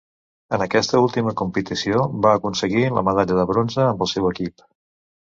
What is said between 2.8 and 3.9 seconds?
la medalla de bronze